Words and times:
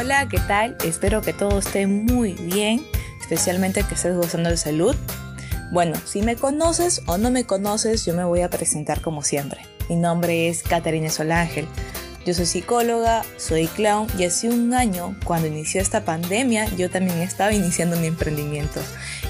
Hola, 0.00 0.26
¿qué 0.30 0.38
tal? 0.38 0.78
Espero 0.82 1.20
que 1.20 1.34
todo 1.34 1.58
esté 1.58 1.86
muy 1.86 2.32
bien, 2.32 2.82
especialmente 3.20 3.82
que 3.82 3.96
estés 3.96 4.16
gozando 4.16 4.48
de 4.48 4.56
salud. 4.56 4.96
Bueno, 5.72 5.94
si 6.06 6.22
me 6.22 6.36
conoces 6.36 7.02
o 7.04 7.18
no 7.18 7.30
me 7.30 7.44
conoces, 7.44 8.06
yo 8.06 8.14
me 8.14 8.24
voy 8.24 8.40
a 8.40 8.48
presentar 8.48 9.02
como 9.02 9.22
siempre. 9.22 9.60
Mi 9.90 9.96
nombre 9.96 10.48
es 10.48 10.62
Caterina 10.62 11.10
Solángel. 11.10 11.68
Yo 12.24 12.32
soy 12.32 12.46
psicóloga, 12.46 13.24
soy 13.36 13.66
clown 13.66 14.06
y 14.18 14.24
hace 14.24 14.48
un 14.48 14.72
año, 14.72 15.18
cuando 15.26 15.48
inició 15.48 15.82
esta 15.82 16.02
pandemia, 16.02 16.64
yo 16.76 16.88
también 16.88 17.18
estaba 17.18 17.52
iniciando 17.52 17.96
mi 17.96 18.06
emprendimiento 18.06 18.80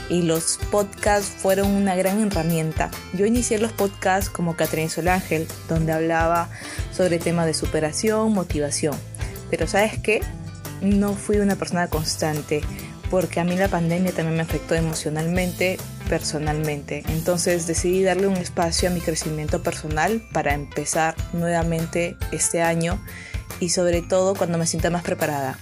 y 0.09 0.23
los 0.23 0.61
podcasts 0.71 1.33
fueron 1.37 1.67
una 1.73 1.97
gran 1.97 2.25
herramienta. 2.25 2.93
Yo 3.13 3.27
inicié 3.27 3.59
los 3.59 3.73
podcasts 3.73 4.31
como 4.31 4.55
Caterina 4.55 4.89
Solángel, 4.89 5.49
donde 5.69 5.91
hablaba 5.91 6.49
sobre 6.93 7.19
temas 7.19 7.47
de 7.47 7.55
superación, 7.55 8.33
motivación. 8.33 8.95
Pero 9.51 9.67
¿sabes 9.67 9.99
qué? 9.99 10.23
No 10.81 11.15
fui 11.15 11.39
una 11.39 11.57
persona 11.57 11.89
constante 11.89 12.63
porque 13.11 13.41
a 13.41 13.45
mí 13.45 13.57
la 13.57 13.69
pandemia 13.69 14.13
también 14.13 14.37
me 14.37 14.43
afectó 14.43 14.75
emocionalmente, 14.75 15.79
personalmente. 16.09 17.03
Entonces 17.09 17.67
decidí 17.67 18.03
darle 18.03 18.29
un 18.29 18.37
espacio 18.37 18.89
a 18.89 18.93
mi 18.93 19.01
crecimiento 19.01 19.63
personal 19.63 20.23
para 20.33 20.55
empezar 20.55 21.17
nuevamente 21.33 22.17
este 22.31 22.63
año 22.63 23.03
y 23.59 23.71
sobre 23.71 24.01
todo 24.01 24.35
cuando 24.35 24.59
me 24.59 24.67
sienta 24.67 24.91
más 24.91 25.03
preparada. 25.03 25.59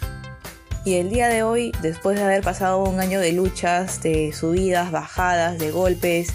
Y 0.85 0.95
el 0.95 1.11
día 1.11 1.29
de 1.29 1.43
hoy, 1.43 1.73
después 1.83 2.17
de 2.17 2.25
haber 2.25 2.43
pasado 2.43 2.85
un 2.85 3.01
año 3.01 3.19
de 3.21 3.33
luchas, 3.33 4.03
de 4.03 4.33
subidas, 4.33 4.91
bajadas, 4.91 5.59
de 5.59 5.71
golpes, 5.71 6.29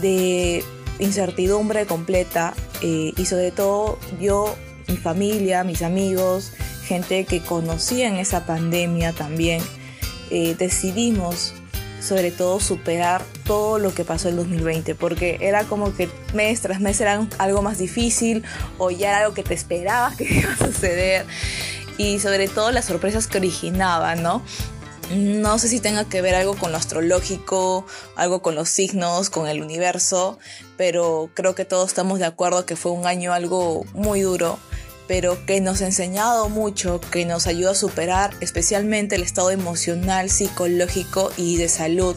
de 0.00 0.62
incertidumbre 0.98 1.86
completa 1.86 2.54
eh, 2.82 3.12
y 3.16 3.24
sobre 3.26 3.50
todo 3.50 3.98
yo, 4.20 4.54
mi 4.88 4.96
familia, 4.96 5.64
mis 5.64 5.82
amigos, 5.82 6.52
gente 6.84 7.24
que 7.24 7.40
conocía 7.40 8.08
en 8.08 8.16
esa 8.16 8.46
pandemia 8.46 9.12
también, 9.12 9.62
eh, 10.30 10.54
decidimos 10.58 11.54
sobre 12.00 12.30
todo 12.30 12.60
superar 12.60 13.24
todo 13.44 13.78
lo 13.78 13.94
que 13.94 14.04
pasó 14.04 14.28
en 14.28 14.36
2020, 14.36 14.94
porque 14.94 15.38
era 15.40 15.64
como 15.64 15.96
que 15.96 16.08
mes 16.34 16.60
tras 16.60 16.80
mes 16.80 17.00
era 17.00 17.26
algo 17.38 17.62
más 17.62 17.78
difícil 17.78 18.44
o 18.78 18.90
ya 18.90 19.10
era 19.10 19.18
algo 19.20 19.34
que 19.34 19.42
te 19.42 19.54
esperabas 19.54 20.16
que 20.16 20.24
iba 20.30 20.52
a 20.52 20.56
suceder 20.56 21.24
y 21.96 22.18
sobre 22.18 22.48
todo 22.48 22.72
las 22.72 22.84
sorpresas 22.84 23.26
que 23.26 23.38
originaba, 23.38 24.16
¿no? 24.16 24.42
No 25.10 25.58
sé 25.58 25.68
si 25.68 25.80
tenga 25.80 26.04
que 26.06 26.22
ver 26.22 26.34
algo 26.34 26.56
con 26.56 26.72
lo 26.72 26.78
astrológico, 26.78 27.86
algo 28.16 28.40
con 28.40 28.54
los 28.54 28.68
signos, 28.70 29.28
con 29.28 29.46
el 29.48 29.62
universo, 29.62 30.38
pero 30.76 31.30
creo 31.34 31.54
que 31.54 31.64
todos 31.64 31.88
estamos 31.88 32.18
de 32.18 32.24
acuerdo 32.24 32.64
que 32.64 32.74
fue 32.74 32.92
un 32.92 33.06
año 33.06 33.32
algo 33.32 33.84
muy 33.92 34.22
duro 34.22 34.58
pero 35.06 35.44
que 35.46 35.60
nos 35.60 35.82
ha 35.82 35.86
enseñado 35.86 36.48
mucho, 36.48 37.00
que 37.00 37.26
nos 37.26 37.46
ayuda 37.46 37.72
a 37.72 37.74
superar 37.74 38.34
especialmente 38.40 39.16
el 39.16 39.22
estado 39.22 39.50
emocional, 39.50 40.30
psicológico 40.30 41.30
y 41.36 41.56
de 41.56 41.68
salud, 41.68 42.16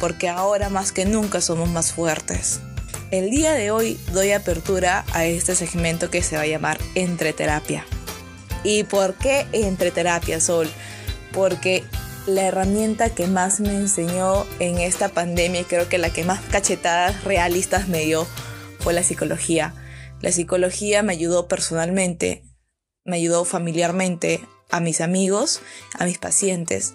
porque 0.00 0.28
ahora 0.28 0.68
más 0.68 0.92
que 0.92 1.04
nunca 1.04 1.40
somos 1.40 1.68
más 1.68 1.92
fuertes. 1.92 2.60
El 3.10 3.30
día 3.30 3.54
de 3.54 3.70
hoy 3.70 3.98
doy 4.12 4.32
apertura 4.32 5.04
a 5.12 5.24
este 5.24 5.54
segmento 5.54 6.10
que 6.10 6.22
se 6.22 6.36
va 6.36 6.42
a 6.42 6.46
llamar 6.46 6.78
Entreterapia. 6.94 7.84
¿Y 8.64 8.84
por 8.84 9.14
qué 9.14 9.46
Entreterapia, 9.52 10.40
Sol? 10.40 10.68
Porque 11.32 11.84
la 12.26 12.42
herramienta 12.42 13.08
que 13.08 13.26
más 13.26 13.60
me 13.60 13.70
enseñó 13.70 14.46
en 14.58 14.78
esta 14.78 15.08
pandemia 15.08 15.62
y 15.62 15.64
creo 15.64 15.88
que 15.88 15.96
la 15.96 16.10
que 16.10 16.24
más 16.24 16.40
cachetadas 16.50 17.24
realistas 17.24 17.88
me 17.88 18.00
dio 18.00 18.26
fue 18.80 18.92
la 18.92 19.02
psicología 19.02 19.72
la 20.20 20.32
psicología 20.32 21.02
me 21.02 21.12
ayudó 21.12 21.48
personalmente, 21.48 22.42
me 23.04 23.16
ayudó 23.16 23.44
familiarmente 23.44 24.40
a 24.70 24.80
mis 24.80 25.00
amigos, 25.00 25.60
a 25.98 26.04
mis 26.04 26.18
pacientes 26.18 26.94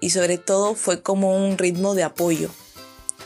y 0.00 0.10
sobre 0.10 0.38
todo 0.38 0.74
fue 0.74 1.02
como 1.02 1.36
un 1.36 1.58
ritmo 1.58 1.94
de 1.94 2.04
apoyo. 2.04 2.50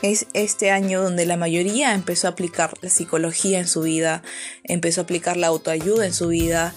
Es 0.01 0.27
este 0.33 0.71
año 0.71 1.01
donde 1.01 1.25
la 1.25 1.37
mayoría 1.37 1.93
empezó 1.93 2.27
a 2.27 2.31
aplicar 2.31 2.73
la 2.81 2.89
psicología 2.89 3.59
en 3.59 3.67
su 3.67 3.81
vida, 3.81 4.23
empezó 4.63 5.01
a 5.01 5.03
aplicar 5.05 5.37
la 5.37 5.47
autoayuda 5.47 6.05
en 6.05 6.13
su 6.13 6.27
vida, 6.27 6.75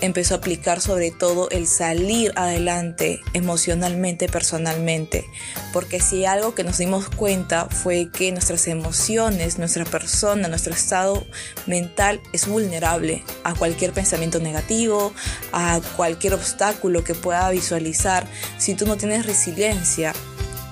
empezó 0.00 0.34
a 0.34 0.38
aplicar 0.38 0.80
sobre 0.80 1.10
todo 1.10 1.50
el 1.50 1.66
salir 1.66 2.32
adelante 2.36 3.20
emocionalmente, 3.32 4.28
personalmente. 4.28 5.26
Porque 5.72 6.00
si 6.00 6.24
algo 6.24 6.54
que 6.54 6.64
nos 6.64 6.78
dimos 6.78 7.10
cuenta 7.10 7.66
fue 7.66 8.08
que 8.10 8.32
nuestras 8.32 8.66
emociones, 8.68 9.58
nuestra 9.58 9.84
persona, 9.84 10.48
nuestro 10.48 10.72
estado 10.72 11.26
mental 11.66 12.20
es 12.32 12.46
vulnerable 12.46 13.24
a 13.44 13.54
cualquier 13.54 13.92
pensamiento 13.92 14.38
negativo, 14.38 15.12
a 15.52 15.80
cualquier 15.96 16.34
obstáculo 16.34 17.04
que 17.04 17.14
pueda 17.14 17.50
visualizar. 17.50 18.26
Si 18.58 18.74
tú 18.74 18.86
no 18.86 18.96
tienes 18.96 19.26
resiliencia, 19.26 20.14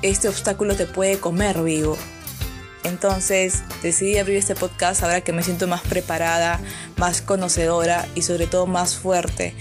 este 0.02 0.28
obstáculo 0.28 0.76
te 0.76 0.86
puede 0.86 1.18
comer 1.18 1.62
vivo. 1.62 1.96
Entonces 2.84 3.62
decidí 3.82 4.18
abrir 4.18 4.36
este 4.36 4.54
podcast 4.54 5.02
ahora 5.02 5.20
que 5.20 5.32
me 5.32 5.42
siento 5.42 5.66
más 5.66 5.82
preparada, 5.82 6.60
más 6.96 7.22
conocedora 7.22 8.06
y 8.14 8.22
sobre 8.22 8.46
todo 8.46 8.66
más 8.66 8.96
fuerte. 8.96 9.54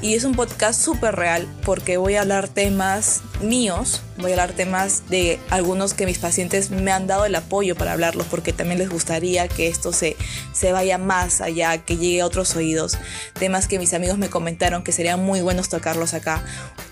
Y 0.00 0.14
es 0.14 0.24
un 0.24 0.34
podcast 0.34 0.82
súper 0.82 1.14
real 1.14 1.46
porque 1.64 1.96
voy 1.96 2.16
a 2.16 2.22
hablar 2.22 2.48
temas 2.48 3.22
míos, 3.40 4.02
voy 4.16 4.32
a 4.32 4.34
hablar 4.34 4.52
temas 4.52 5.08
de 5.08 5.38
algunos 5.48 5.94
que 5.94 6.06
mis 6.06 6.18
pacientes 6.18 6.70
me 6.70 6.90
han 6.90 7.06
dado 7.06 7.24
el 7.24 7.36
apoyo 7.36 7.76
para 7.76 7.92
hablarlos 7.92 8.26
porque 8.26 8.52
también 8.52 8.78
les 8.78 8.88
gustaría 8.88 9.46
que 9.46 9.68
esto 9.68 9.92
se, 9.92 10.16
se 10.52 10.72
vaya 10.72 10.98
más 10.98 11.40
allá, 11.40 11.78
que 11.78 11.98
llegue 11.98 12.22
a 12.22 12.26
otros 12.26 12.56
oídos. 12.56 12.98
Temas 13.38 13.68
que 13.68 13.78
mis 13.78 13.94
amigos 13.94 14.18
me 14.18 14.28
comentaron 14.28 14.82
que 14.82 14.90
serían 14.90 15.22
muy 15.22 15.40
buenos 15.40 15.68
tocarlos 15.68 16.14
acá. 16.14 16.42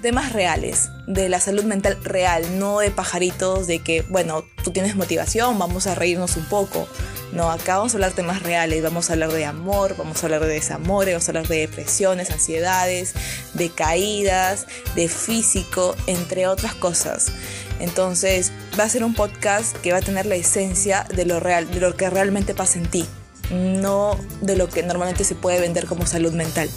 Temas 0.03 0.33
reales, 0.33 0.88
de 1.06 1.28
la 1.28 1.41
salud 1.41 1.65
mental 1.65 1.99
real, 2.03 2.59
no 2.59 2.78
de 2.78 2.91
pajaritos, 2.91 3.66
de 3.66 3.81
que, 3.81 4.00
bueno, 4.09 4.44
tú 4.65 4.71
tienes 4.71 4.97
motivación, 4.97 5.59
vamos 5.59 5.87
a 5.87 5.94
reírnos 5.94 6.38
un 6.38 6.47
poco. 6.47 6.88
No, 7.33 7.50
acá 7.50 7.77
vamos 7.77 7.93
a 7.93 7.97
hablar 7.99 8.12
temas 8.12 8.43
reales, 8.43 8.83
vamos 8.83 9.10
a 9.10 9.12
hablar 9.12 9.31
de 9.31 9.44
amor, 9.44 9.94
vamos 9.99 10.22
a 10.22 10.27
hablar 10.27 10.47
de 10.47 10.55
desamores, 10.55 11.15
vamos 11.15 11.28
a 11.28 11.31
hablar 11.33 11.49
de 11.49 11.59
depresiones, 11.59 12.31
ansiedades, 12.31 13.12
de 13.53 13.69
caídas, 13.69 14.66
de 14.94 15.09
físico, 15.09 15.94
entre 16.06 16.47
otras 16.47 16.75
cosas. 16.75 17.31
Entonces 17.78 18.53
va 18.78 18.84
a 18.84 18.89
ser 18.89 19.05
un 19.05 19.15
podcast 19.15 19.77
que 19.78 19.93
va 19.93 19.99
a 19.99 20.03
tener 20.03 20.25
la 20.25 20.34
esencia 20.34 21.06
de 21.15 21.27
lo 21.27 21.41
real, 21.41 21.71
de 21.71 21.81
lo 21.81 21.94
que 21.94 22.09
realmente 22.09 22.55
pasa 22.55 22.78
en 22.78 22.87
ti, 22.89 23.06
no 23.50 24.19
de 24.41 24.56
lo 24.56 24.69
que 24.69 24.83
normalmente 24.83 25.25
se 25.25 25.34
puede 25.34 25.60
vender 25.60 25.87
como 25.87 26.06
salud 26.06 26.33
mental. 26.33 26.71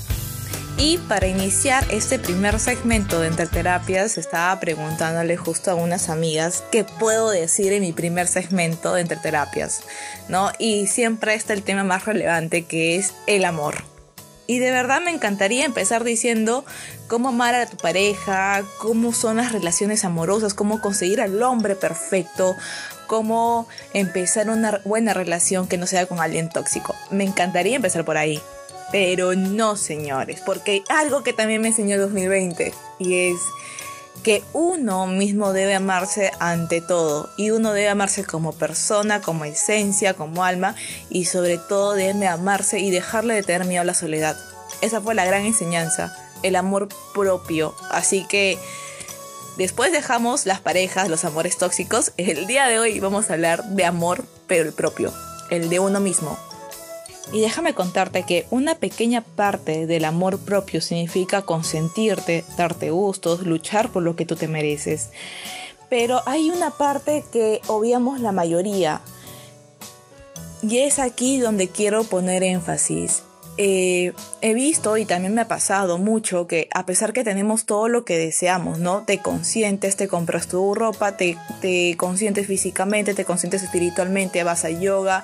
Y 0.77 0.97
para 0.97 1.27
iniciar 1.27 1.85
este 1.91 2.19
primer 2.19 2.59
segmento 2.59 3.19
de 3.19 3.27
Entreterapias, 3.27 4.17
estaba 4.17 4.59
preguntándole 4.59 5.37
justo 5.37 5.71
a 5.71 5.75
unas 5.75 6.09
amigas 6.09 6.63
qué 6.71 6.83
puedo 6.83 7.29
decir 7.29 7.73
en 7.73 7.81
mi 7.81 7.93
primer 7.93 8.27
segmento 8.27 8.93
de 8.93 9.01
Entreterapias, 9.01 9.83
¿no? 10.29 10.51
Y 10.57 10.87
siempre 10.87 11.35
está 11.35 11.53
el 11.53 11.63
tema 11.63 11.83
más 11.83 12.05
relevante 12.05 12.65
que 12.65 12.95
es 12.95 13.13
el 13.27 13.45
amor. 13.45 13.83
Y 14.45 14.59
de 14.59 14.71
verdad 14.71 15.01
me 15.01 15.11
encantaría 15.11 15.63
empezar 15.63 16.03
diciendo 16.03 16.65
cómo 17.07 17.29
amar 17.29 17.55
a 17.55 17.65
tu 17.65 17.77
pareja, 17.77 18.63
cómo 18.77 19.13
son 19.13 19.37
las 19.37 19.53
relaciones 19.53 20.03
amorosas, 20.03 20.53
cómo 20.53 20.81
conseguir 20.81 21.21
al 21.21 21.41
hombre 21.43 21.75
perfecto, 21.75 22.55
cómo 23.07 23.67
empezar 23.93 24.49
una 24.49 24.81
buena 24.83 25.13
relación 25.13 25.67
que 25.67 25.77
no 25.77 25.87
sea 25.87 26.07
con 26.07 26.19
alguien 26.19 26.49
tóxico. 26.49 26.93
Me 27.09 27.23
encantaría 27.23 27.75
empezar 27.75 28.03
por 28.03 28.17
ahí. 28.17 28.41
Pero 28.93 29.33
no, 29.33 29.75
señores, 29.75 30.39
porque 30.45 30.83
algo 30.87 31.23
que 31.23 31.33
también 31.33 31.61
me 31.61 31.69
enseñó 31.69 31.95
el 31.95 32.01
2020 32.01 32.75
y 32.99 33.31
es 33.31 33.39
que 34.21 34.43
uno 34.53 35.07
mismo 35.07 35.51
debe 35.51 35.73
amarse 35.73 36.31
ante 36.39 36.79
todo 36.79 37.27
y 37.35 37.49
uno 37.49 37.73
debe 37.73 37.89
amarse 37.89 38.23
como 38.23 38.53
persona, 38.53 39.19
como 39.19 39.45
esencia, 39.45 40.13
como 40.13 40.45
alma 40.45 40.75
y 41.09 41.25
sobre 41.25 41.57
todo 41.57 41.93
debe 41.93 42.27
amarse 42.27 42.77
y 42.77 42.91
dejarle 42.91 43.33
de 43.33 43.41
tener 43.41 43.65
miedo 43.65 43.81
a 43.81 43.85
la 43.85 43.95
soledad. 43.95 44.37
Esa 44.81 45.01
fue 45.01 45.15
la 45.15 45.25
gran 45.25 45.43
enseñanza, 45.43 46.15
el 46.43 46.55
amor 46.55 46.87
propio. 47.15 47.73
Así 47.89 48.27
que 48.27 48.59
después 49.57 49.91
dejamos 49.91 50.45
las 50.45 50.61
parejas, 50.61 51.09
los 51.09 51.25
amores 51.25 51.57
tóxicos. 51.57 52.13
El 52.17 52.45
día 52.45 52.67
de 52.67 52.77
hoy 52.77 52.99
vamos 52.99 53.31
a 53.31 53.33
hablar 53.33 53.63
de 53.69 53.85
amor, 53.85 54.23
pero 54.45 54.65
el 54.65 54.73
propio, 54.73 55.11
el 55.49 55.69
de 55.69 55.79
uno 55.79 55.99
mismo, 55.99 56.37
y 57.31 57.39
déjame 57.39 57.73
contarte 57.73 58.23
que 58.23 58.45
una 58.51 58.75
pequeña 58.75 59.21
parte 59.21 59.87
del 59.87 60.05
amor 60.05 60.39
propio 60.39 60.81
significa 60.81 61.43
consentirte, 61.43 62.43
darte 62.57 62.91
gustos, 62.91 63.43
luchar 63.43 63.89
por 63.91 64.03
lo 64.03 64.15
que 64.15 64.25
tú 64.25 64.35
te 64.35 64.47
mereces. 64.47 65.09
Pero 65.89 66.21
hay 66.25 66.49
una 66.49 66.71
parte 66.71 67.23
que 67.31 67.61
obviamos 67.67 68.19
la 68.19 68.31
mayoría. 68.31 69.01
Y 70.61 70.79
es 70.79 70.99
aquí 70.99 71.39
donde 71.39 71.69
quiero 71.69 72.03
poner 72.03 72.43
énfasis. 72.43 73.23
Eh, 73.57 74.13
he 74.41 74.53
visto 74.55 74.97
y 74.97 75.05
también 75.05 75.35
me 75.35 75.41
ha 75.41 75.47
pasado 75.47 75.99
mucho 75.99 76.47
que 76.47 76.69
a 76.73 76.87
pesar 76.87 77.13
que 77.13 77.23
tenemos 77.23 77.65
todo 77.65 77.87
lo 77.87 78.03
que 78.03 78.17
deseamos, 78.17 78.79
¿no? 78.79 79.03
Te 79.03 79.19
consientes, 79.19 79.95
te 79.95 80.07
compras 80.07 80.47
tu 80.47 80.73
ropa, 80.73 81.17
te, 81.17 81.37
te 81.61 81.95
consientes 81.95 82.47
físicamente, 82.47 83.13
te 83.13 83.25
consientes 83.25 83.61
espiritualmente, 83.61 84.43
vas 84.43 84.65
a 84.65 84.71
yoga, 84.71 85.23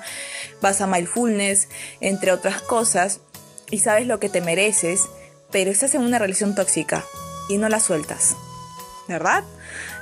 vas 0.60 0.80
a 0.80 0.86
mindfulness, 0.86 1.68
entre 2.00 2.30
otras 2.30 2.62
cosas, 2.62 3.20
y 3.68 3.80
sabes 3.80 4.06
lo 4.06 4.20
que 4.20 4.28
te 4.28 4.40
mereces, 4.40 5.08
pero 5.50 5.72
estás 5.72 5.94
en 5.94 6.02
una 6.02 6.20
relación 6.20 6.54
tóxica 6.54 7.04
y 7.48 7.58
no 7.58 7.68
la 7.68 7.80
sueltas, 7.80 8.36
¿verdad? 9.08 9.42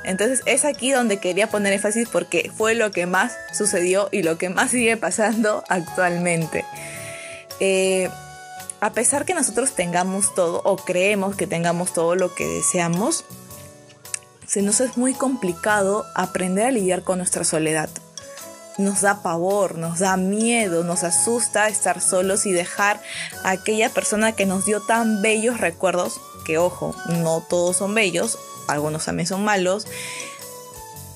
Entonces 0.04 0.42
es 0.44 0.66
aquí 0.66 0.92
donde 0.92 1.18
quería 1.18 1.48
poner 1.48 1.72
énfasis 1.72 2.08
porque 2.10 2.50
fue 2.54 2.74
lo 2.74 2.90
que 2.90 3.06
más 3.06 3.36
sucedió 3.56 4.10
y 4.12 4.22
lo 4.22 4.36
que 4.36 4.50
más 4.50 4.70
sigue 4.70 4.98
pasando 4.98 5.64
actualmente. 5.68 6.66
Eh, 7.60 8.10
a 8.80 8.92
pesar 8.92 9.24
que 9.24 9.34
nosotros 9.34 9.72
tengamos 9.72 10.34
todo 10.34 10.62
o 10.64 10.76
creemos 10.76 11.34
que 11.34 11.46
tengamos 11.46 11.92
todo 11.92 12.14
lo 12.14 12.34
que 12.34 12.46
deseamos, 12.46 13.24
se 14.46 14.62
nos 14.62 14.80
es 14.80 14.96
muy 14.96 15.14
complicado 15.14 16.06
aprender 16.14 16.66
a 16.66 16.70
lidiar 16.70 17.02
con 17.02 17.18
nuestra 17.18 17.44
soledad. 17.44 17.90
Nos 18.78 19.00
da 19.00 19.22
pavor, 19.22 19.76
nos 19.76 19.98
da 19.98 20.16
miedo, 20.16 20.84
nos 20.84 21.02
asusta 21.02 21.68
estar 21.68 22.00
solos 22.00 22.46
y 22.46 22.52
dejar 22.52 23.02
a 23.42 23.50
aquella 23.50 23.90
persona 23.90 24.32
que 24.32 24.46
nos 24.46 24.64
dio 24.64 24.80
tan 24.80 25.20
bellos 25.20 25.58
recuerdos, 25.60 26.20
que 26.46 26.58
ojo, 26.58 26.94
no 27.08 27.44
todos 27.48 27.76
son 27.76 27.94
bellos, 27.94 28.38
algunos 28.68 29.04
también 29.04 29.26
son 29.26 29.44
malos, 29.44 29.86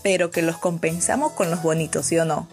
pero 0.03 0.33
que 0.33 0.43
los 0.43 0.59
compensamos 0.59 1.33
con 1.33 1.51
los 1.51 1.63
bonitos, 1.63 2.07
¿sí 2.07 2.19
o 2.19 2.25
no? 2.25 2.49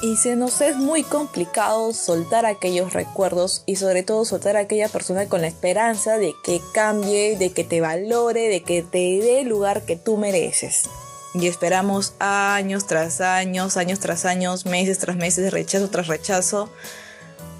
Y 0.00 0.16
se 0.16 0.36
nos 0.36 0.60
es 0.60 0.76
muy 0.76 1.02
complicado 1.02 1.92
soltar 1.92 2.46
aquellos 2.46 2.92
recuerdos 2.92 3.64
y 3.66 3.76
sobre 3.76 4.04
todo 4.04 4.24
soltar 4.24 4.56
a 4.56 4.60
aquella 4.60 4.88
persona 4.88 5.28
con 5.28 5.40
la 5.40 5.48
esperanza 5.48 6.18
de 6.18 6.36
que 6.44 6.60
cambie, 6.72 7.36
de 7.36 7.50
que 7.50 7.64
te 7.64 7.80
valore, 7.80 8.48
de 8.48 8.62
que 8.62 8.82
te 8.82 8.98
dé 8.98 9.40
el 9.40 9.48
lugar 9.48 9.82
que 9.82 9.96
tú 9.96 10.16
mereces. 10.16 10.84
Y 11.34 11.48
esperamos 11.48 12.14
años 12.20 12.86
tras 12.86 13.20
años, 13.20 13.76
años 13.76 13.98
tras 13.98 14.24
años, 14.24 14.66
meses 14.66 14.98
tras 14.98 15.16
meses, 15.16 15.52
rechazo 15.52 15.90
tras 15.90 16.06
rechazo. 16.06 16.70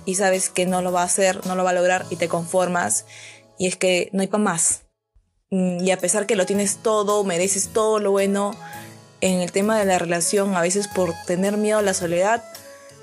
Y 0.04 0.14
sabes 0.14 0.48
que 0.48 0.64
no 0.64 0.80
lo 0.80 0.92
va 0.92 1.02
a 1.02 1.06
hacer, 1.06 1.44
no 1.44 1.56
lo 1.56 1.64
va 1.64 1.70
a 1.70 1.74
lograr 1.74 2.06
y 2.08 2.16
te 2.16 2.28
conformas. 2.28 3.04
Y 3.58 3.66
es 3.66 3.76
que 3.76 4.10
no 4.12 4.22
hay 4.22 4.28
para 4.28 4.44
más. 4.44 4.82
Mm, 5.50 5.84
y 5.84 5.90
a 5.90 5.98
pesar 5.98 6.26
que 6.26 6.36
lo 6.36 6.46
tienes 6.46 6.76
todo, 6.76 7.24
mereces 7.24 7.68
todo 7.68 7.98
lo 7.98 8.12
bueno, 8.12 8.52
en 9.20 9.40
el 9.40 9.52
tema 9.52 9.78
de 9.78 9.84
la 9.84 9.98
relación, 9.98 10.54
a 10.56 10.60
veces 10.60 10.88
por 10.88 11.14
tener 11.26 11.56
miedo 11.56 11.78
a 11.78 11.82
la 11.82 11.94
soledad, 11.94 12.44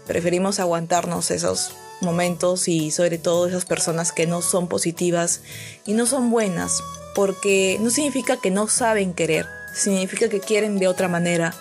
preferimos 0.07 0.59
aguantarnos 0.59 1.31
esos 1.31 1.71
momentos 2.01 2.67
y 2.67 2.91
sobre 2.91 3.17
todo 3.17 3.47
esas 3.47 3.65
personas 3.65 4.11
que 4.11 4.27
no 4.27 4.41
son 4.41 4.67
positivas 4.67 5.41
y 5.85 5.93
no 5.93 6.05
son 6.05 6.29
buenas, 6.29 6.83
porque 7.15 7.77
no 7.81 7.89
significa 7.89 8.37
que 8.37 8.51
no 8.51 8.67
saben 8.67 9.13
querer, 9.13 9.45
significa 9.73 10.29
que 10.29 10.39
quieren 10.39 10.77
de 10.77 10.87
otra 10.87 11.07
manera 11.07 11.53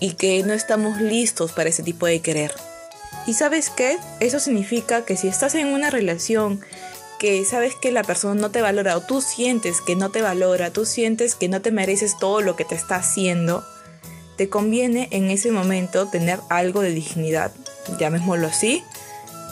y 0.00 0.12
que 0.12 0.42
no 0.42 0.52
estamos 0.52 1.00
listos 1.00 1.52
para 1.52 1.68
ese 1.68 1.82
tipo 1.82 2.06
de 2.06 2.20
querer. 2.20 2.52
¿Y 3.26 3.34
sabes 3.34 3.70
qué? 3.70 3.98
Eso 4.20 4.38
significa 4.38 5.04
que 5.04 5.16
si 5.16 5.28
estás 5.28 5.54
en 5.54 5.68
una 5.68 5.90
relación 5.90 6.60
que 7.18 7.44
sabes 7.44 7.74
que 7.80 7.90
la 7.90 8.02
persona 8.02 8.38
no 8.38 8.50
te 8.50 8.60
valora 8.60 8.96
o 8.96 9.00
tú 9.00 9.22
sientes 9.22 9.80
que 9.80 9.96
no 9.96 10.10
te 10.10 10.20
valora, 10.20 10.70
tú 10.70 10.84
sientes 10.84 11.34
que 11.34 11.48
no 11.48 11.62
te 11.62 11.70
mereces 11.70 12.18
todo 12.18 12.42
lo 12.42 12.54
que 12.54 12.64
te 12.64 12.74
está 12.74 12.96
haciendo, 12.96 13.64
te 14.36 14.48
conviene 14.48 15.08
en 15.10 15.30
ese 15.30 15.50
momento 15.50 16.06
tener 16.06 16.40
algo 16.50 16.80
de 16.80 16.90
dignidad, 16.90 17.52
llamémoslo 17.98 18.46
así, 18.46 18.82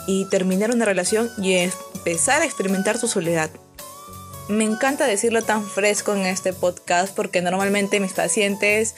y 0.07 0.25
terminar 0.27 0.71
una 0.71 0.85
relación 0.85 1.31
y 1.39 1.55
empezar 1.55 2.43
a 2.43 2.45
experimentar 2.45 2.99
tu 2.99 3.07
soledad. 3.07 3.51
Me 4.49 4.65
encanta 4.65 5.07
decirlo 5.07 5.43
tan 5.43 5.65
fresco 5.65 6.15
en 6.15 6.27
este 6.27 6.53
podcast 6.53 7.15
porque 7.15 7.41
normalmente 7.43 8.01
mis 8.01 8.13
pacientes, 8.13 8.95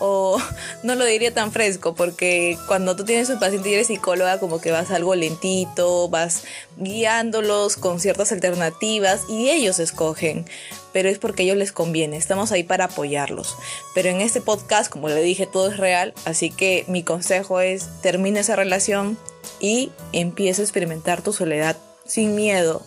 o 0.00 0.40
no 0.82 0.94
lo 0.94 1.04
diría 1.04 1.32
tan 1.32 1.52
fresco, 1.52 1.94
porque 1.94 2.58
cuando 2.66 2.96
tú 2.96 3.04
tienes 3.04 3.30
un 3.30 3.38
paciente 3.38 3.70
y 3.70 3.74
eres 3.74 3.86
psicóloga, 3.86 4.40
como 4.40 4.60
que 4.60 4.70
vas 4.70 4.90
algo 4.90 5.14
lentito, 5.14 6.08
vas 6.08 6.42
guiándolos 6.76 7.76
con 7.76 8.00
ciertas 8.00 8.32
alternativas 8.32 9.22
y 9.28 9.50
ellos 9.50 9.78
escogen 9.78 10.46
pero 10.92 11.08
es 11.08 11.18
porque 11.18 11.42
a 11.42 11.44
ellos 11.44 11.56
les 11.56 11.70
conviene, 11.70 12.16
estamos 12.16 12.50
ahí 12.50 12.62
para 12.64 12.86
apoyarlos. 12.86 13.56
Pero 13.94 14.08
en 14.08 14.20
este 14.20 14.40
podcast, 14.40 14.90
como 14.90 15.08
le 15.08 15.22
dije, 15.22 15.46
todo 15.46 15.70
es 15.70 15.76
real, 15.76 16.14
así 16.24 16.50
que 16.50 16.84
mi 16.88 17.02
consejo 17.02 17.60
es 17.60 17.88
termina 18.02 18.40
esa 18.40 18.56
relación 18.56 19.18
y 19.60 19.92
empieza 20.12 20.62
a 20.62 20.64
experimentar 20.64 21.22
tu 21.22 21.32
soledad 21.32 21.76
sin 22.04 22.34
miedo. 22.34 22.82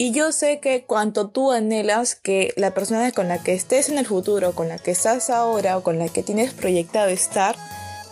Y 0.00 0.12
yo 0.12 0.30
sé 0.30 0.60
que 0.60 0.84
cuanto 0.84 1.28
tú 1.28 1.50
anhelas 1.50 2.14
que 2.14 2.54
la 2.56 2.72
persona 2.72 3.10
con 3.10 3.26
la 3.26 3.42
que 3.42 3.54
estés 3.54 3.88
en 3.88 3.98
el 3.98 4.06
futuro, 4.06 4.52
con 4.52 4.68
la 4.68 4.78
que 4.78 4.92
estás 4.92 5.28
ahora 5.28 5.76
o 5.76 5.82
con 5.82 5.98
la 5.98 6.08
que 6.08 6.22
tienes 6.22 6.54
proyectado 6.54 7.08
estar, 7.08 7.56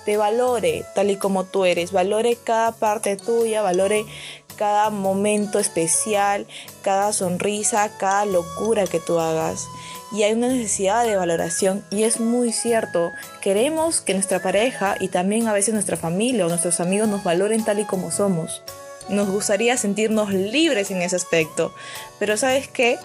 te 0.04 0.16
valore 0.16 0.84
tal 0.96 1.12
y 1.12 1.16
como 1.16 1.44
tú 1.44 1.64
eres, 1.64 1.92
valore 1.92 2.36
cada 2.42 2.72
parte 2.72 3.16
tuya, 3.16 3.62
valore 3.62 4.04
cada 4.56 4.90
momento 4.90 5.60
especial, 5.60 6.48
cada 6.82 7.12
sonrisa, 7.12 7.88
cada 7.98 8.26
locura 8.26 8.88
que 8.88 8.98
tú 8.98 9.20
hagas. 9.20 9.64
Y 10.10 10.24
hay 10.24 10.32
una 10.32 10.48
necesidad 10.48 11.04
de 11.04 11.14
valoración 11.14 11.84
y 11.92 12.02
es 12.02 12.18
muy 12.18 12.50
cierto. 12.52 13.12
Queremos 13.42 14.00
que 14.00 14.14
nuestra 14.14 14.40
pareja 14.40 14.96
y 14.98 15.06
también 15.06 15.46
a 15.46 15.52
veces 15.52 15.72
nuestra 15.72 15.96
familia 15.96 16.46
o 16.46 16.48
nuestros 16.48 16.80
amigos 16.80 17.08
nos 17.08 17.22
valoren 17.22 17.64
tal 17.64 17.78
y 17.78 17.84
como 17.84 18.10
somos. 18.10 18.62
Nos 19.08 19.29
gustaría 19.29 19.76
sentirnos 19.76 20.32
libres 20.32 20.91
en 20.91 21.03
ese 21.03 21.17
aspecto. 21.17 21.73
Pero 22.19 22.37
sabes 22.37 22.69
qué? 22.69 22.99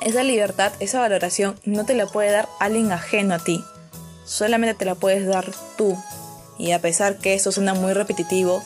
Esa 0.00 0.22
libertad, 0.22 0.72
esa 0.80 1.00
valoración 1.00 1.58
no 1.64 1.84
te 1.84 1.94
la 1.94 2.06
puede 2.06 2.30
dar 2.30 2.48
alguien 2.60 2.92
ajeno 2.92 3.34
a 3.34 3.38
ti. 3.38 3.64
Solamente 4.24 4.74
te 4.74 4.84
la 4.84 4.94
puedes 4.94 5.26
dar 5.26 5.50
tú. 5.76 5.96
Y 6.58 6.72
a 6.72 6.80
pesar 6.80 7.18
que 7.18 7.34
esto 7.34 7.52
suena 7.52 7.74
muy 7.74 7.92
repetitivo, 7.92 8.62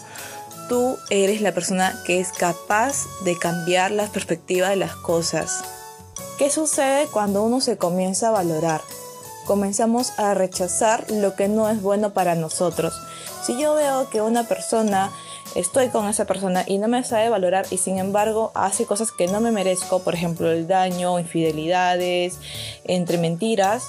tú 0.69 0.97
eres 1.11 1.41
la 1.41 1.53
persona 1.53 1.99
que 2.07 2.21
es 2.21 2.33
capaz 2.33 3.07
de 3.25 3.39
cambiar 3.39 3.91
la 3.91 4.07
perspectiva 4.07 4.69
de 4.69 4.77
las 4.77 4.95
cosas. 4.95 5.65
¿Qué 6.39 6.51
sucede 6.51 7.07
cuando 7.07 7.43
uno 7.43 7.61
se 7.61 7.79
comienza 7.79 8.29
a 8.29 8.33
valorar? 8.33 8.81
Comenzamos 9.47 10.13
a 10.19 10.35
rechazar 10.35 11.11
lo 11.11 11.35
que 11.35 11.49
no 11.49 11.69
es 11.71 11.81
bueno 11.83 12.13
para 12.13 12.35
nosotros. 12.35 12.95
Si 13.45 13.59
yo 13.59 13.75
veo 13.75 14.11
que 14.11 14.21
una 14.21 14.45
persona, 14.45 15.11
estoy 15.55 15.89
con 15.89 16.09
esa 16.09 16.27
persona 16.27 16.65
y 16.67 16.79
no 16.79 16.89
me 16.89 17.05
sabe 17.05 17.29
valorar 17.29 17.67
y 17.71 17.79
sin 17.79 17.99
embargo 17.99 18.53
hace 18.55 18.87
cosas 18.87 19.13
que 19.13 19.27
no 19.27 19.41
me 19.41 19.51
merezco, 19.51 20.03
por 20.03 20.15
ejemplo 20.15 20.51
el 20.51 20.67
daño, 20.67 21.19
infidelidades, 21.19 22.39
entre 22.85 23.19
mentiras, 23.19 23.85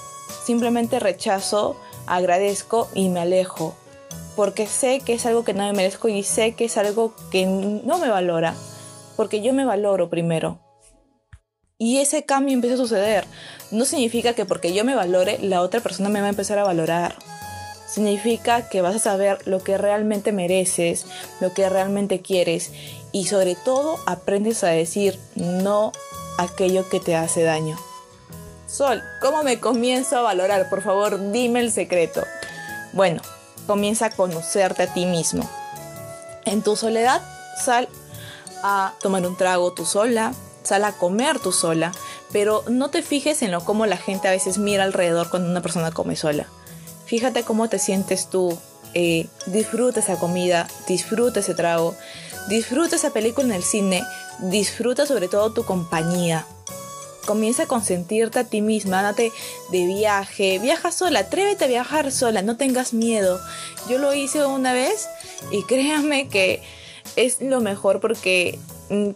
simplemente 0.46 1.00
rechazo, 1.00 1.76
agradezco 2.08 2.88
y 2.94 3.10
me 3.10 3.20
alejo 3.22 3.76
porque 4.40 4.68
sé 4.68 5.02
que 5.02 5.12
es 5.12 5.26
algo 5.26 5.44
que 5.44 5.54
no 5.54 5.64
me 5.64 5.74
merezco 5.74 6.08
y 6.08 6.24
sé 6.24 6.54
que 6.54 6.64
es 6.64 6.78
algo 6.78 7.14
que 7.30 7.46
no 7.46 7.98
me 7.98 8.08
valora, 8.08 8.56
porque 9.18 9.42
yo 9.42 9.52
me 9.52 9.66
valoro 9.66 10.10
primero. 10.10 10.62
Y 11.78 11.98
ese 11.98 12.24
cambio 12.24 12.54
empieza 12.54 12.76
a 12.76 12.78
suceder. 12.78 13.26
No 13.72 13.84
significa 13.84 14.32
que 14.34 14.46
porque 14.46 14.74
yo 14.74 14.86
me 14.86 14.96
valore, 14.96 15.40
la 15.42 15.60
otra 15.62 15.82
persona 15.82 16.08
me 16.08 16.22
va 16.22 16.28
a 16.28 16.30
empezar 16.30 16.58
a 16.58 16.64
valorar. 16.64 17.18
Significa 17.90 18.70
que 18.70 18.82
vas 18.82 18.96
a 18.96 19.00
saber 19.00 19.40
lo 19.48 19.64
que 19.64 19.78
realmente 19.78 20.32
mereces, 20.32 21.06
lo 21.40 21.54
que 21.54 21.68
realmente 21.70 22.22
quieres 22.22 22.72
y 23.12 23.26
sobre 23.26 23.56
todo 23.56 23.98
aprendes 24.06 24.64
a 24.64 24.68
decir 24.68 25.20
no 25.36 25.92
a 26.38 26.44
aquello 26.44 26.88
que 26.90 27.00
te 27.00 27.16
hace 27.16 27.44
daño. 27.44 27.78
Sol, 28.68 29.02
¿cómo 29.22 29.44
me 29.44 29.60
comienzo 29.60 30.18
a 30.18 30.22
valorar? 30.22 30.70
Por 30.70 30.84
favor, 30.84 31.32
dime 31.32 31.60
el 31.62 31.72
secreto. 31.72 32.24
Bueno, 32.94 33.22
comienza 33.66 34.08
a 34.08 34.12
conocerte 34.12 34.84
a 34.84 34.94
ti 34.94 35.08
mismo. 35.08 35.50
En 36.46 36.62
tu 36.62 36.76
soledad, 36.76 37.22
sal 37.60 37.90
a 38.62 38.94
tomar 39.02 39.26
un 39.26 39.36
trago 39.36 39.74
tú 39.74 39.86
sola, 39.86 40.34
sal 40.62 40.84
a 40.84 40.92
comer 40.92 41.40
tú 41.40 41.52
sola, 41.52 41.92
pero 42.32 42.64
no 42.68 42.92
te 42.92 43.02
fijes 43.02 43.42
en 43.42 43.52
lo 43.52 43.66
como 43.66 43.88
la 43.88 43.98
gente 43.98 44.28
a 44.28 44.32
veces 44.32 44.60
mira 44.60 44.84
alrededor 44.84 45.32
cuando 45.32 45.50
una 45.50 45.62
persona 45.62 45.92
come 45.92 46.16
sola. 46.16 46.46
Fíjate 47.10 47.42
cómo 47.42 47.70
te 47.70 47.80
sientes 47.80 48.30
tú, 48.30 48.56
eh, 48.94 49.26
disfruta 49.48 50.00
esa 50.00 50.20
comida, 50.20 50.68
disfruta 50.88 51.40
ese 51.40 51.56
trago, 51.56 51.96
disfruta 52.50 52.98
esa 52.98 53.10
película 53.10 53.48
en 53.48 53.54
el 53.56 53.64
cine, 53.64 54.04
disfruta 54.42 55.08
sobre 55.08 55.28
todo 55.28 55.52
tu 55.52 55.66
compañía. 55.66 56.46
Comienza 57.26 57.64
a 57.64 57.68
consentirte 57.68 58.38
a 58.38 58.44
ti 58.44 58.62
misma, 58.62 59.02
date 59.02 59.32
de 59.72 59.88
viaje, 59.88 60.60
viaja 60.60 60.92
sola, 60.92 61.22
atrévete 61.22 61.66
a 61.66 61.68
viajar 61.68 62.12
sola, 62.12 62.44
no 62.44 62.58
tengas 62.58 62.94
miedo. 62.94 63.40
Yo 63.90 63.98
lo 63.98 64.14
hice 64.14 64.46
una 64.46 64.72
vez 64.74 65.10
y 65.50 65.64
créanme 65.68 66.28
que 66.28 66.62
es 67.16 67.42
lo 67.42 67.60
mejor 67.60 68.02
porque 68.02 68.60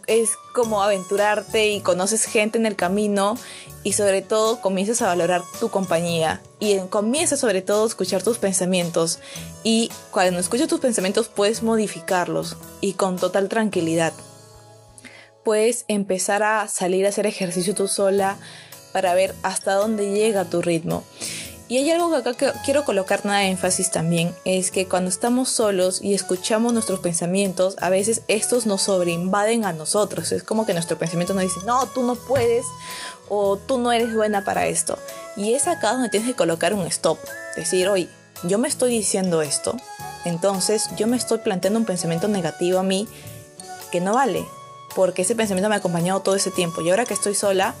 es 0.06 0.30
como 0.52 0.82
aventurarte 0.82 1.68
y 1.68 1.80
conoces 1.80 2.24
gente 2.24 2.58
en 2.58 2.66
el 2.66 2.76
camino 2.76 3.36
y 3.82 3.92
sobre 3.92 4.22
todo 4.22 4.60
comienzas 4.60 5.02
a 5.02 5.06
valorar 5.06 5.42
tu 5.60 5.68
compañía 5.68 6.40
y 6.60 6.78
comienzas 6.90 7.40
sobre 7.40 7.60
todo 7.60 7.84
a 7.84 7.86
escuchar 7.86 8.22
tus 8.22 8.38
pensamientos 8.38 9.18
y 9.62 9.90
cuando 10.10 10.38
escuchas 10.38 10.68
tus 10.68 10.80
pensamientos 10.80 11.28
puedes 11.28 11.62
modificarlos 11.62 12.56
y 12.80 12.92
con 12.92 13.16
total 13.16 13.48
tranquilidad 13.48 14.12
puedes 15.44 15.84
empezar 15.88 16.42
a 16.42 16.66
salir 16.68 17.06
a 17.06 17.10
hacer 17.10 17.26
ejercicio 17.26 17.74
tú 17.74 17.86
sola 17.86 18.38
para 18.92 19.14
ver 19.14 19.34
hasta 19.42 19.74
dónde 19.74 20.12
llega 20.12 20.44
tu 20.44 20.62
ritmo. 20.62 21.04
Y 21.74 21.78
hay 21.78 21.90
algo 21.90 22.08
que 22.08 22.16
acá 22.18 22.34
que 22.34 22.52
quiero 22.64 22.84
colocar 22.84 23.24
de 23.24 23.48
énfasis 23.48 23.90
también, 23.90 24.32
es 24.44 24.70
que 24.70 24.86
cuando 24.86 25.10
estamos 25.10 25.48
solos 25.48 26.00
y 26.00 26.14
escuchamos 26.14 26.72
nuestros 26.72 27.00
pensamientos, 27.00 27.74
a 27.80 27.90
veces 27.90 28.22
estos 28.28 28.64
nos 28.64 28.82
sobreinvaden 28.82 29.64
a 29.64 29.72
nosotros. 29.72 30.30
Es 30.30 30.44
como 30.44 30.66
que 30.66 30.72
nuestro 30.72 30.96
pensamiento 30.98 31.34
nos 31.34 31.42
dice, 31.42 31.58
no, 31.66 31.84
tú 31.86 32.04
no 32.04 32.14
puedes 32.14 32.64
o 33.28 33.56
tú 33.56 33.78
no 33.78 33.90
eres 33.90 34.14
buena 34.14 34.44
para 34.44 34.68
esto. 34.68 34.96
Y 35.36 35.54
es 35.54 35.66
acá 35.66 35.94
donde 35.94 36.10
tienes 36.10 36.28
que 36.28 36.36
colocar 36.36 36.74
un 36.74 36.86
stop. 36.86 37.18
Decir, 37.56 37.88
oye, 37.88 38.08
yo 38.44 38.56
me 38.58 38.68
estoy 38.68 38.92
diciendo 38.92 39.42
esto, 39.42 39.76
entonces 40.24 40.88
yo 40.96 41.08
me 41.08 41.16
estoy 41.16 41.38
planteando 41.38 41.80
un 41.80 41.86
pensamiento 41.86 42.28
negativo 42.28 42.78
a 42.78 42.84
mí 42.84 43.08
que 43.90 44.00
no 44.00 44.14
vale, 44.14 44.46
porque 44.94 45.22
ese 45.22 45.34
pensamiento 45.34 45.68
me 45.68 45.74
ha 45.74 45.78
acompañado 45.78 46.20
todo 46.20 46.36
ese 46.36 46.52
tiempo 46.52 46.82
y 46.82 46.90
ahora 46.90 47.04
que 47.04 47.14
estoy 47.14 47.34
sola 47.34 47.74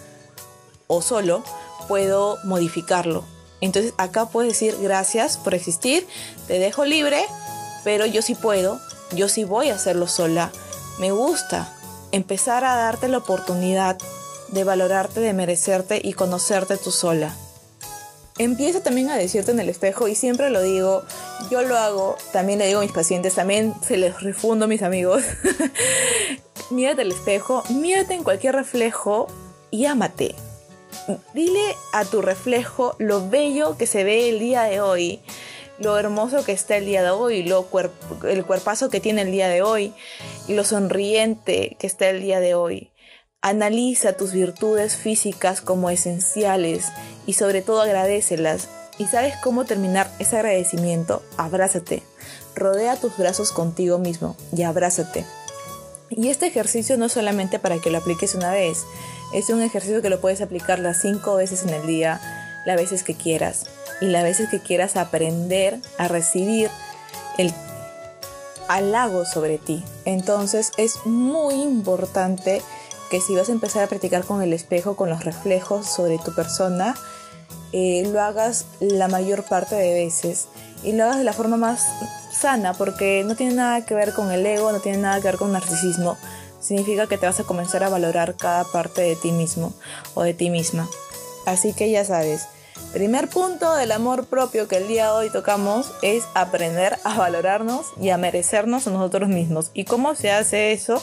o 0.88 1.00
solo, 1.00 1.44
puedo 1.86 2.38
modificarlo. 2.42 3.22
Entonces 3.60 3.94
acá 3.96 4.26
puedes 4.26 4.52
decir 4.52 4.76
gracias 4.80 5.36
por 5.36 5.54
existir, 5.54 6.06
te 6.46 6.58
dejo 6.58 6.84
libre, 6.84 7.24
pero 7.82 8.06
yo 8.06 8.22
sí 8.22 8.34
puedo, 8.34 8.80
yo 9.12 9.28
sí 9.28 9.44
voy 9.44 9.70
a 9.70 9.74
hacerlo 9.74 10.06
sola. 10.08 10.50
Me 10.98 11.10
gusta 11.10 11.72
empezar 12.12 12.64
a 12.64 12.76
darte 12.76 13.08
la 13.08 13.18
oportunidad 13.18 13.98
de 14.48 14.64
valorarte, 14.64 15.20
de 15.20 15.32
merecerte 15.32 16.00
y 16.02 16.12
conocerte 16.12 16.76
tú 16.76 16.90
sola. 16.90 17.34
Empieza 18.38 18.82
también 18.82 19.10
a 19.10 19.16
decirte 19.16 19.52
en 19.52 19.60
el 19.60 19.68
espejo 19.68 20.08
y 20.08 20.14
siempre 20.14 20.50
lo 20.50 20.60
digo, 20.60 21.04
yo 21.50 21.62
lo 21.62 21.76
hago, 21.76 22.16
también 22.32 22.58
le 22.58 22.66
digo 22.66 22.80
a 22.80 22.82
mis 22.82 22.92
pacientes, 22.92 23.34
también 23.34 23.74
se 23.86 23.96
les 23.96 24.20
refundo 24.22 24.66
mis 24.66 24.82
amigos. 24.82 25.22
mírate 26.70 27.02
el 27.02 27.12
espejo, 27.12 27.62
mírate 27.70 28.14
en 28.14 28.24
cualquier 28.24 28.56
reflejo 28.56 29.28
y 29.70 29.86
ámate. 29.86 30.34
Dile 31.34 31.76
a 31.92 32.04
tu 32.04 32.22
reflejo 32.22 32.96
lo 32.98 33.28
bello 33.28 33.76
que 33.76 33.86
se 33.86 34.04
ve 34.04 34.28
el 34.28 34.38
día 34.38 34.62
de 34.64 34.80
hoy, 34.80 35.20
lo 35.78 35.98
hermoso 35.98 36.44
que 36.44 36.52
está 36.52 36.76
el 36.76 36.86
día 36.86 37.02
de 37.02 37.10
hoy, 37.10 37.42
lo 37.42 37.66
el 38.28 38.44
cuerpazo 38.44 38.90
que 38.90 39.00
tiene 39.00 39.22
el 39.22 39.30
día 39.30 39.48
de 39.48 39.62
hoy 39.62 39.92
lo 40.48 40.64
sonriente 40.64 41.76
que 41.78 41.86
está 41.86 42.08
el 42.10 42.20
día 42.20 42.40
de 42.40 42.54
hoy. 42.54 42.90
Analiza 43.40 44.14
tus 44.14 44.32
virtudes 44.32 44.96
físicas 44.96 45.60
como 45.60 45.90
esenciales 45.90 46.86
y 47.26 47.34
sobre 47.34 47.62
todo 47.62 47.82
agradecelas. 47.82 48.68
¿Y 48.98 49.06
sabes 49.06 49.34
cómo 49.42 49.64
terminar 49.64 50.10
ese 50.18 50.36
agradecimiento? 50.36 51.22
Abrázate. 51.36 52.02
Rodea 52.54 52.96
tus 52.96 53.16
brazos 53.16 53.50
contigo 53.50 53.98
mismo 53.98 54.36
y 54.56 54.62
abrázate. 54.62 55.24
Y 56.10 56.28
este 56.28 56.46
ejercicio 56.46 56.96
no 56.96 57.06
es 57.06 57.12
solamente 57.12 57.58
para 57.58 57.78
que 57.78 57.90
lo 57.90 57.98
apliques 57.98 58.34
una 58.34 58.52
vez, 58.52 58.84
es 59.34 59.50
un 59.50 59.60
ejercicio 59.60 60.00
que 60.00 60.10
lo 60.10 60.20
puedes 60.20 60.40
aplicar 60.40 60.78
las 60.78 61.02
cinco 61.02 61.34
veces 61.34 61.64
en 61.64 61.70
el 61.70 61.86
día, 61.86 62.20
las 62.64 62.76
veces 62.76 63.02
que 63.02 63.14
quieras. 63.14 63.66
Y 64.00 64.06
las 64.06 64.22
veces 64.22 64.48
que 64.48 64.60
quieras 64.60 64.96
aprender 64.96 65.80
a 65.98 66.08
recibir 66.08 66.70
el 67.36 67.52
halago 68.68 69.24
sobre 69.24 69.58
ti. 69.58 69.84
Entonces 70.04 70.70
es 70.76 71.04
muy 71.04 71.54
importante 71.54 72.62
que 73.10 73.20
si 73.20 73.34
vas 73.34 73.48
a 73.48 73.52
empezar 73.52 73.82
a 73.82 73.86
practicar 73.88 74.24
con 74.24 74.40
el 74.40 74.52
espejo, 74.52 74.96
con 74.96 75.10
los 75.10 75.24
reflejos 75.24 75.86
sobre 75.86 76.18
tu 76.18 76.32
persona, 76.34 76.94
eh, 77.72 78.08
lo 78.12 78.20
hagas 78.20 78.66
la 78.78 79.08
mayor 79.08 79.42
parte 79.42 79.74
de 79.74 79.94
veces 79.94 80.46
y 80.84 80.92
lo 80.92 81.04
hagas 81.04 81.18
de 81.18 81.24
la 81.24 81.32
forma 81.32 81.56
más 81.56 81.86
sana, 82.32 82.72
porque 82.74 83.24
no 83.26 83.34
tiene 83.34 83.54
nada 83.54 83.84
que 83.84 83.94
ver 83.94 84.14
con 84.14 84.30
el 84.30 84.46
ego, 84.46 84.70
no 84.70 84.80
tiene 84.80 84.98
nada 84.98 85.20
que 85.20 85.26
ver 85.26 85.38
con 85.38 85.52
narcisismo. 85.52 86.16
Significa 86.64 87.06
que 87.06 87.18
te 87.18 87.26
vas 87.26 87.38
a 87.40 87.44
comenzar 87.44 87.84
a 87.84 87.90
valorar 87.90 88.36
cada 88.36 88.64
parte 88.64 89.02
de 89.02 89.16
ti 89.16 89.32
mismo 89.32 89.74
o 90.14 90.22
de 90.22 90.32
ti 90.32 90.48
misma. 90.48 90.88
Así 91.44 91.74
que 91.74 91.90
ya 91.90 92.06
sabes, 92.06 92.46
primer 92.94 93.28
punto 93.28 93.74
del 93.74 93.92
amor 93.92 94.24
propio 94.24 94.66
que 94.66 94.78
el 94.78 94.88
día 94.88 95.08
de 95.08 95.12
hoy 95.12 95.30
tocamos 95.30 95.92
es 96.00 96.24
aprender 96.32 96.98
a 97.04 97.18
valorarnos 97.18 97.88
y 98.00 98.08
a 98.08 98.16
merecernos 98.16 98.86
a 98.86 98.92
nosotros 98.92 99.28
mismos. 99.28 99.72
¿Y 99.74 99.84
cómo 99.84 100.14
se 100.14 100.30
hace 100.30 100.72
eso? 100.72 101.02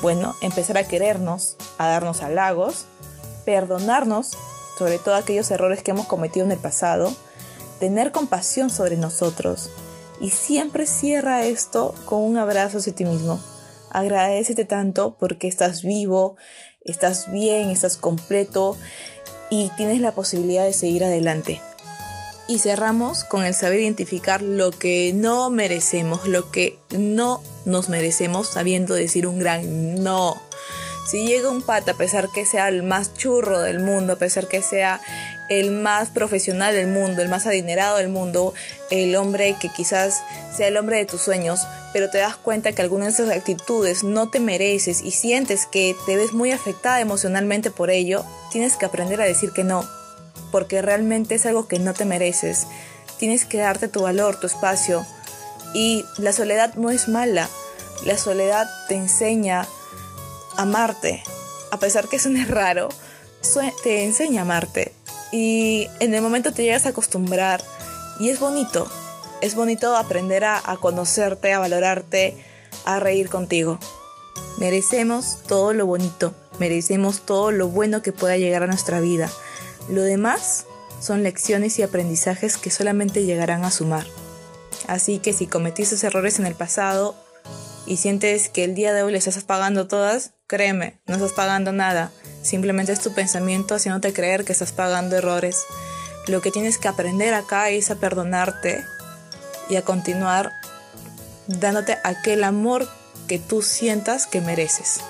Bueno, 0.00 0.36
empezar 0.42 0.78
a 0.78 0.86
querernos, 0.86 1.56
a 1.76 1.88
darnos 1.88 2.22
halagos, 2.22 2.84
perdonarnos 3.44 4.36
sobre 4.78 5.00
todo 5.00 5.16
aquellos 5.16 5.50
errores 5.50 5.82
que 5.82 5.90
hemos 5.90 6.06
cometido 6.06 6.46
en 6.46 6.52
el 6.52 6.58
pasado, 6.58 7.12
tener 7.80 8.12
compasión 8.12 8.70
sobre 8.70 8.96
nosotros 8.96 9.70
y 10.20 10.30
siempre 10.30 10.86
cierra 10.86 11.42
esto 11.42 11.96
con 12.04 12.22
un 12.22 12.38
abrazo 12.38 12.78
hacia 12.78 12.94
ti 12.94 13.04
mismo. 13.04 13.40
Agradecete 13.90 14.64
tanto 14.64 15.16
porque 15.18 15.48
estás 15.48 15.82
vivo, 15.82 16.36
estás 16.84 17.30
bien, 17.30 17.70
estás 17.70 17.96
completo 17.96 18.76
y 19.50 19.70
tienes 19.76 20.00
la 20.00 20.12
posibilidad 20.12 20.64
de 20.64 20.72
seguir 20.72 21.04
adelante. 21.04 21.60
Y 22.48 22.58
cerramos 22.58 23.22
con 23.24 23.44
el 23.44 23.54
saber 23.54 23.80
identificar 23.80 24.42
lo 24.42 24.72
que 24.72 25.12
no 25.14 25.50
merecemos, 25.50 26.26
lo 26.26 26.50
que 26.50 26.78
no 26.90 27.42
nos 27.64 27.88
merecemos, 27.88 28.48
sabiendo 28.48 28.94
decir 28.94 29.26
un 29.26 29.38
gran 29.38 30.02
no. 30.02 30.40
Si 31.06 31.26
llega 31.26 31.50
un 31.50 31.62
pata, 31.62 31.92
a 31.92 31.96
pesar 31.96 32.28
que 32.32 32.44
sea 32.44 32.68
el 32.68 32.82
más 32.82 33.14
churro 33.14 33.60
del 33.60 33.80
mundo, 33.80 34.14
a 34.14 34.16
pesar 34.16 34.46
que 34.46 34.62
sea 34.62 35.00
el 35.50 35.72
más 35.72 36.08
profesional 36.10 36.74
del 36.74 36.86
mundo, 36.86 37.20
el 37.20 37.28
más 37.28 37.46
adinerado 37.46 37.98
del 37.98 38.08
mundo, 38.08 38.54
el 38.90 39.14
hombre 39.16 39.56
que 39.60 39.68
quizás 39.68 40.22
sea 40.56 40.68
el 40.68 40.76
hombre 40.76 40.96
de 40.96 41.06
tus 41.06 41.20
sueños, 41.20 41.66
pero 41.92 42.08
te 42.08 42.18
das 42.18 42.36
cuenta 42.36 42.72
que 42.72 42.82
algunas 42.82 43.16
de 43.16 43.24
esas 43.24 43.36
actitudes 43.36 44.04
no 44.04 44.30
te 44.30 44.38
mereces 44.38 45.02
y 45.02 45.10
sientes 45.10 45.66
que 45.66 45.96
te 46.06 46.16
ves 46.16 46.32
muy 46.32 46.52
afectada 46.52 47.00
emocionalmente 47.00 47.72
por 47.72 47.90
ello, 47.90 48.24
tienes 48.52 48.76
que 48.76 48.86
aprender 48.86 49.20
a 49.20 49.24
decir 49.24 49.50
que 49.50 49.64
no, 49.64 49.84
porque 50.52 50.82
realmente 50.82 51.34
es 51.34 51.44
algo 51.46 51.66
que 51.66 51.80
no 51.80 51.94
te 51.94 52.04
mereces. 52.04 52.68
Tienes 53.18 53.44
que 53.44 53.58
darte 53.58 53.88
tu 53.88 54.02
valor, 54.02 54.38
tu 54.38 54.46
espacio. 54.46 55.04
Y 55.74 56.04
la 56.16 56.32
soledad 56.32 56.74
no 56.74 56.90
es 56.90 57.08
mala. 57.08 57.48
La 58.06 58.16
soledad 58.16 58.68
te 58.88 58.94
enseña 58.94 59.66
a 60.56 60.62
amarte. 60.62 61.22
A 61.72 61.78
pesar 61.78 62.08
que 62.08 62.20
suene 62.20 62.44
raro, 62.48 62.88
te 63.82 64.04
enseña 64.04 64.40
a 64.40 64.44
amarte. 64.44 64.92
Y 65.32 65.88
en 66.00 66.14
el 66.14 66.22
momento 66.22 66.52
te 66.52 66.62
llegas 66.62 66.86
a 66.86 66.90
acostumbrar. 66.90 67.62
Y 68.18 68.30
es 68.30 68.40
bonito. 68.40 68.90
Es 69.40 69.54
bonito 69.54 69.96
aprender 69.96 70.44
a, 70.44 70.60
a 70.64 70.76
conocerte, 70.76 71.52
a 71.52 71.58
valorarte, 71.58 72.36
a 72.84 73.00
reír 73.00 73.28
contigo. 73.28 73.78
Merecemos 74.58 75.38
todo 75.46 75.72
lo 75.72 75.86
bonito. 75.86 76.34
Merecemos 76.58 77.20
todo 77.20 77.50
lo 77.50 77.68
bueno 77.68 78.02
que 78.02 78.12
pueda 78.12 78.36
llegar 78.36 78.62
a 78.62 78.66
nuestra 78.66 79.00
vida. 79.00 79.30
Lo 79.88 80.02
demás 80.02 80.66
son 81.00 81.22
lecciones 81.22 81.78
y 81.78 81.82
aprendizajes 81.82 82.58
que 82.58 82.70
solamente 82.70 83.24
llegarán 83.24 83.64
a 83.64 83.70
sumar. 83.70 84.04
Así 84.86 85.18
que 85.18 85.32
si 85.32 85.46
cometiste 85.46 86.06
errores 86.06 86.38
en 86.38 86.46
el 86.46 86.54
pasado 86.54 87.14
y 87.86 87.96
sientes 87.96 88.48
que 88.48 88.64
el 88.64 88.74
día 88.74 88.92
de 88.92 89.02
hoy 89.02 89.12
les 89.12 89.26
estás 89.26 89.44
pagando 89.44 89.86
todas, 89.86 90.32
créeme, 90.46 91.00
no 91.06 91.14
estás 91.14 91.32
pagando 91.32 91.72
nada. 91.72 92.12
Simplemente 92.42 92.92
es 92.92 93.00
tu 93.00 93.12
pensamiento 93.12 93.74
haciéndote 93.74 94.12
creer 94.12 94.44
que 94.44 94.52
estás 94.52 94.72
pagando 94.72 95.16
errores. 95.16 95.64
Lo 96.26 96.40
que 96.40 96.50
tienes 96.50 96.78
que 96.78 96.88
aprender 96.88 97.34
acá 97.34 97.70
es 97.70 97.90
a 97.90 97.96
perdonarte 97.96 98.84
y 99.68 99.76
a 99.76 99.82
continuar 99.82 100.52
dándote 101.46 101.98
aquel 102.04 102.44
amor 102.44 102.88
que 103.26 103.38
tú 103.38 103.62
sientas 103.62 104.26
que 104.26 104.40
mereces. 104.40 105.00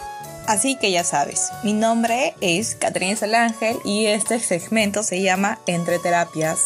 Así 0.46 0.76
que 0.76 0.90
ya 0.90 1.04
sabes, 1.04 1.50
mi 1.62 1.72
nombre 1.72 2.34
es 2.40 2.74
Caterina 2.74 3.16
Salángel 3.16 3.76
y 3.84 4.06
este 4.06 4.40
segmento 4.40 5.02
se 5.02 5.22
llama 5.22 5.60
Entre 5.66 5.98
Terapias. 5.98 6.58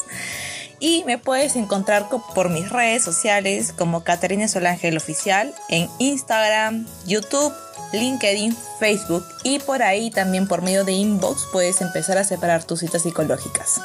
Y 0.81 1.05
me 1.05 1.19
puedes 1.19 1.57
encontrar 1.57 2.09
por 2.35 2.51
mis 2.51 2.69
redes 2.71 3.05
sociales 3.05 3.73
como 3.73 4.05
Caterina 4.05 4.49
Solángel 4.49 4.97
Oficial 4.97 5.55
en 5.69 5.89
Instagram, 5.99 6.87
YouTube, 7.07 7.53
LinkedIn, 7.95 8.57
Facebook 8.79 9.25
y 9.43 9.59
por 9.59 9.83
ahí 9.83 10.11
también 10.11 10.47
por 10.49 10.63
medio 10.63 10.85
de 10.85 10.93
inbox 10.93 11.47
puedes 11.53 11.81
empezar 11.81 12.19
a 12.19 12.25
separar 12.25 12.65
tus 12.65 12.81
citas 12.81 13.03
psicológicas. 13.03 13.81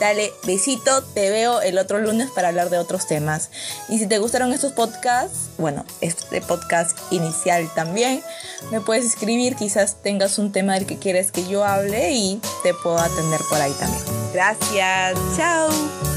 Dale, 0.00 0.32
besito, 0.44 1.02
te 1.14 1.30
veo 1.30 1.60
el 1.60 1.78
otro 1.78 2.00
lunes 2.00 2.28
para 2.30 2.48
hablar 2.48 2.70
de 2.70 2.78
otros 2.78 3.06
temas. 3.06 3.50
Y 3.88 3.98
si 3.98 4.06
te 4.06 4.18
gustaron 4.18 4.52
estos 4.52 4.72
podcasts, 4.72 5.50
bueno, 5.58 5.84
este 6.00 6.40
podcast 6.40 6.98
inicial 7.12 7.72
también, 7.74 8.20
me 8.72 8.80
puedes 8.80 9.04
escribir, 9.04 9.54
quizás 9.54 10.02
tengas 10.02 10.38
un 10.38 10.50
tema 10.50 10.74
del 10.74 10.86
que 10.86 10.98
quieres 10.98 11.30
que 11.30 11.46
yo 11.46 11.64
hable 11.64 12.12
y 12.12 12.40
te 12.64 12.74
puedo 12.74 12.98
atender 12.98 13.40
por 13.48 13.60
ahí 13.60 13.72
también. 13.78 14.02
Gracias, 14.32 15.16
chao. 15.36 16.11